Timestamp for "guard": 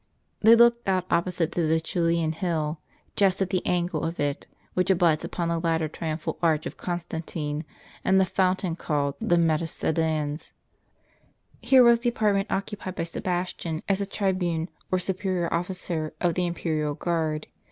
16.95-17.45